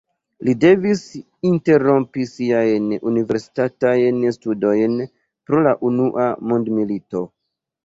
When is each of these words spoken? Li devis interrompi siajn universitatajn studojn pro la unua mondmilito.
Li 0.47 0.53
devis 0.61 1.01
interrompi 1.49 2.25
siajn 2.29 2.89
universitatajn 3.13 4.25
studojn 4.39 4.99
pro 5.13 5.63
la 5.71 5.77
unua 5.93 6.29
mondmilito. 6.51 7.25